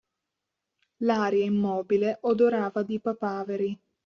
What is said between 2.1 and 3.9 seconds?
odorava di papaveri.